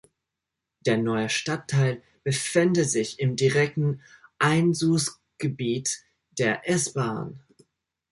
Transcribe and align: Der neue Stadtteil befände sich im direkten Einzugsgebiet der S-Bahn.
Der 0.83 0.97
neue 0.97 1.29
Stadtteil 1.29 2.01
befände 2.23 2.85
sich 2.85 3.19
im 3.19 3.35
direkten 3.35 4.01
Einzugsgebiet 4.39 6.05
der 6.39 6.67
S-Bahn. 6.67 7.39